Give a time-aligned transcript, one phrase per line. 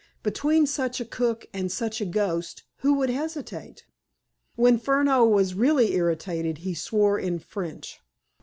[0.23, 3.85] Between such a cook and such a ghost, who would hesitate?"
[4.55, 7.99] When Furneaux was really irritated, he swore in French.